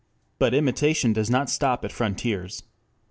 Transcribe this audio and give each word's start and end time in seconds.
But 0.39 0.55
imitation 0.55 1.13
does 1.13 1.29
not 1.29 1.47
stop 1.47 1.85
at 1.85 1.91
frontiers. 1.91 2.63